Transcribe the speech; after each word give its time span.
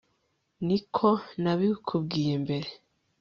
nzi 0.63 0.77
ko 0.95 1.09
nabikubwiye 1.41 2.33
mbere 2.43 2.69